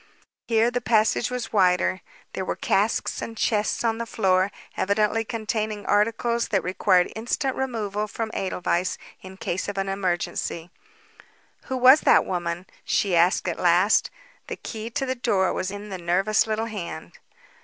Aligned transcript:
Here 0.47 0.71
the 0.71 0.81
passage 0.81 1.29
was 1.29 1.53
wider. 1.53 2.01
There 2.33 2.43
were 2.43 2.55
casks 2.55 3.21
and 3.21 3.37
chests 3.37 3.83
on 3.83 3.99
the 3.99 4.07
floor, 4.07 4.51
evidently 4.75 5.23
containing 5.23 5.85
articles 5.85 6.47
that 6.47 6.63
required 6.63 7.13
instant 7.15 7.55
removal 7.55 8.07
from 8.07 8.31
Edelweiss 8.33 8.97
in 9.21 9.37
case 9.37 9.67
of 9.69 9.77
an 9.77 9.87
emergency. 9.87 10.71
"Who 11.65 11.77
was 11.77 12.01
that 12.01 12.25
woman?" 12.25 12.65
she 12.83 13.15
asked 13.15 13.47
at 13.47 13.59
last. 13.59 14.09
The 14.47 14.55
key 14.55 14.89
to 14.89 15.05
the 15.05 15.13
door 15.13 15.53
was 15.53 15.69
in 15.69 15.89
the 15.89 15.99
nervous 15.99 16.47
little 16.47 16.65
hand. 16.65 17.19